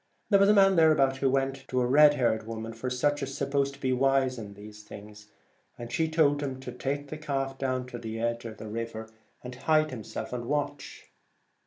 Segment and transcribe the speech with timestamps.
[0.31, 0.59] There 126 was a
[0.95, 1.91] man thereabouts who went to a Kidnappers.
[1.93, 5.27] red haired woman— for such are supposed to be wise in these things—
[5.77, 9.07] and she told him to take the calf down to the edge of the river,
[9.43, 11.11] and hide himself and watch.